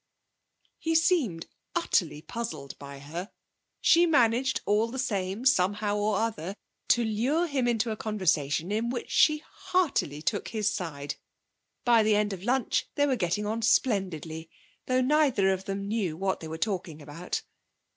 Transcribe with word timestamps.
He 0.79 0.95
seemed 0.95 1.45
utterly 1.75 2.23
puzzled 2.23 2.75
by 2.79 2.97
her. 2.97 3.29
She 3.81 4.07
managed, 4.07 4.61
all 4.65 4.87
the 4.87 4.97
same, 4.97 5.45
somehow 5.45 5.95
or 5.95 6.17
other 6.17 6.55
to 6.87 7.05
lure 7.05 7.45
him 7.45 7.67
into 7.67 7.91
a 7.91 7.95
conversation 7.95 8.71
in 8.71 8.89
which 8.89 9.11
she 9.11 9.43
heartily 9.47 10.23
took 10.23 10.47
his 10.47 10.73
side. 10.73 11.17
By 11.85 12.01
the 12.01 12.15
end 12.15 12.33
of 12.33 12.43
lunch 12.43 12.87
they 12.95 13.05
were 13.05 13.15
getting 13.15 13.45
on 13.45 13.61
splendidly, 13.61 14.49
though 14.87 15.01
neither 15.01 15.51
of 15.53 15.65
them 15.65 15.87
knew 15.87 16.17
what 16.17 16.39
they 16.39 16.47
were 16.47 16.57
talking 16.57 16.99
about. 16.99 17.43